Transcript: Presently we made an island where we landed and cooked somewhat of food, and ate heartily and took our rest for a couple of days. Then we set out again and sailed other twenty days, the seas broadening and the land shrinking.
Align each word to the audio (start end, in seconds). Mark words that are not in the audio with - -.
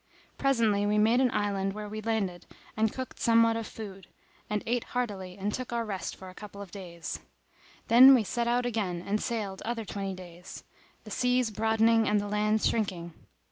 Presently 0.35 0.87
we 0.87 0.97
made 0.97 1.21
an 1.21 1.29
island 1.29 1.73
where 1.73 1.87
we 1.87 2.01
landed 2.01 2.47
and 2.75 2.91
cooked 2.91 3.19
somewhat 3.19 3.55
of 3.55 3.67
food, 3.67 4.07
and 4.49 4.63
ate 4.65 4.83
heartily 4.95 5.37
and 5.37 5.53
took 5.53 5.71
our 5.71 5.85
rest 5.85 6.15
for 6.15 6.27
a 6.27 6.33
couple 6.33 6.59
of 6.59 6.71
days. 6.71 7.19
Then 7.87 8.15
we 8.15 8.23
set 8.23 8.47
out 8.47 8.65
again 8.65 9.03
and 9.05 9.21
sailed 9.21 9.61
other 9.61 9.85
twenty 9.85 10.15
days, 10.15 10.63
the 11.03 11.11
seas 11.11 11.51
broadening 11.51 12.07
and 12.07 12.19
the 12.19 12.27
land 12.27 12.63
shrinking. 12.63 13.13